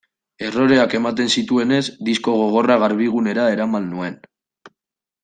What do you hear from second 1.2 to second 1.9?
zituenez,